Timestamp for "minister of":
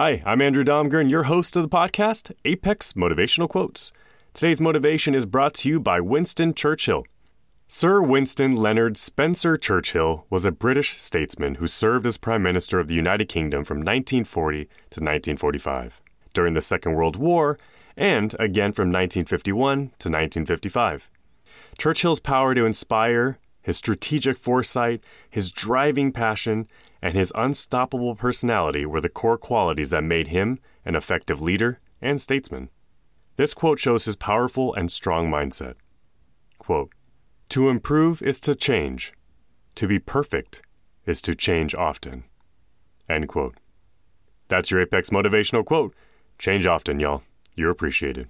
12.44-12.86